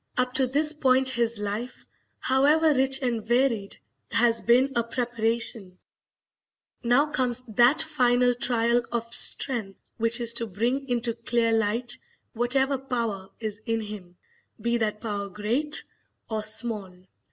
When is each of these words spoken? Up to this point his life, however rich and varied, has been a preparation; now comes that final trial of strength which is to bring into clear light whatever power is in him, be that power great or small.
Up 0.17 0.33
to 0.33 0.47
this 0.47 0.73
point 0.73 1.09
his 1.09 1.37
life, 1.37 1.85
however 2.17 2.73
rich 2.73 2.97
and 3.03 3.23
varied, 3.23 3.77
has 4.09 4.41
been 4.41 4.73
a 4.75 4.83
preparation; 4.83 5.77
now 6.81 7.05
comes 7.11 7.43
that 7.49 7.83
final 7.83 8.33
trial 8.33 8.81
of 8.91 9.13
strength 9.13 9.79
which 9.97 10.19
is 10.19 10.33
to 10.33 10.47
bring 10.47 10.89
into 10.89 11.13
clear 11.13 11.51
light 11.53 11.99
whatever 12.33 12.79
power 12.79 13.29
is 13.39 13.61
in 13.67 13.79
him, 13.79 14.17
be 14.59 14.75
that 14.77 15.01
power 15.01 15.29
great 15.29 15.83
or 16.27 16.41
small. 16.41 17.05